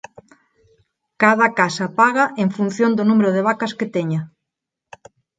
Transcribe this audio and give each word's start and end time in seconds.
Cada 1.23 1.47
casa 1.59 1.85
paga 2.01 2.25
en 2.43 2.49
función 2.55 2.91
do 2.97 3.03
número 3.09 3.29
de 3.35 3.45
vacas 3.49 3.75
que 3.77 3.91
teña. 3.95 4.21